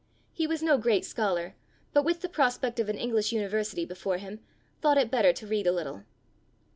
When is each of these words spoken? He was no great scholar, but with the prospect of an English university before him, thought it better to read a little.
He 0.33 0.47
was 0.47 0.63
no 0.63 0.79
great 0.79 1.05
scholar, 1.05 1.53
but 1.93 2.03
with 2.03 2.21
the 2.21 2.27
prospect 2.27 2.79
of 2.79 2.89
an 2.89 2.97
English 2.97 3.31
university 3.31 3.85
before 3.85 4.17
him, 4.17 4.39
thought 4.81 4.97
it 4.97 5.11
better 5.11 5.31
to 5.31 5.45
read 5.45 5.67
a 5.67 5.71
little. 5.71 6.05